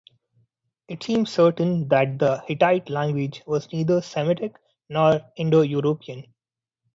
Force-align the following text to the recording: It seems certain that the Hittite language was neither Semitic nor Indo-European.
It 0.87 1.03
seems 1.03 1.29
certain 1.29 1.87
that 1.89 2.17
the 2.17 2.41
Hittite 2.47 2.89
language 2.89 3.43
was 3.45 3.71
neither 3.71 4.01
Semitic 4.01 4.55
nor 4.89 5.21
Indo-European. 5.35 6.25